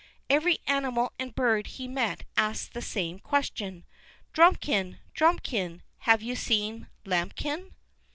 Every 0.31 0.57
animal 0.65 1.13
and 1.19 1.35
bird 1.35 1.67
he 1.77 1.87
met 1.87 2.23
asked 2.35 2.69
him 2.69 2.71
the 2.73 2.81
same 2.81 3.19
question: 3.19 3.85
"Drumikin! 4.33 4.97
Drumikin! 5.13 5.83
Have 5.99 6.23
you 6.23 6.35
seen 6.35 6.87
Lambikin?" 7.05 7.75